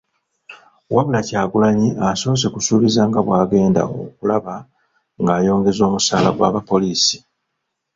Wabula 0.95 1.19
Kyagulanyi 1.27 1.87
asoose 2.09 2.47
kusuubiza 2.55 3.01
nga 3.07 3.19
bw'agenda 3.25 3.81
okulaba 4.09 4.55
ng'ayongeza 5.21 5.81
omusaala 5.89 6.29
gw'abapoliisi. 6.37 7.17